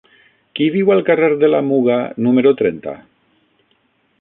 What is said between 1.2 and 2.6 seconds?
de la Muga número